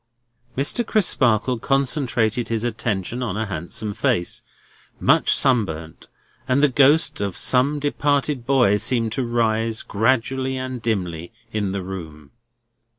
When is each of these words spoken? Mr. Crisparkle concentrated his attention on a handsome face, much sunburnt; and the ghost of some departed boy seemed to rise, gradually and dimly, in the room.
Mr. 0.57 0.83
Crisparkle 0.83 1.59
concentrated 1.59 2.47
his 2.47 2.63
attention 2.63 3.21
on 3.21 3.37
a 3.37 3.45
handsome 3.45 3.93
face, 3.93 4.41
much 4.99 5.31
sunburnt; 5.35 6.07
and 6.47 6.63
the 6.63 6.67
ghost 6.67 7.21
of 7.21 7.37
some 7.37 7.77
departed 7.77 8.43
boy 8.43 8.77
seemed 8.77 9.11
to 9.11 9.23
rise, 9.23 9.83
gradually 9.83 10.57
and 10.57 10.81
dimly, 10.81 11.31
in 11.51 11.71
the 11.71 11.83
room. 11.83 12.31